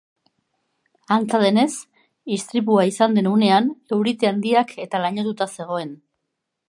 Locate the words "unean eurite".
3.33-4.31